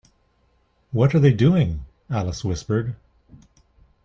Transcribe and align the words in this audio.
‘What 0.91 1.13
are 1.13 1.19
they 1.19 1.31
doing?’ 1.31 1.85
Alice 2.09 2.43
whispered. 2.43 2.95